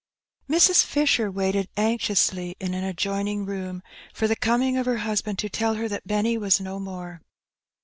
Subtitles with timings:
[0.49, 0.83] Mrs.
[0.83, 3.83] Fisheb waited anxiously in an adjoining room
[4.15, 7.21] for the coming of her husband to tell her that Benny was no more.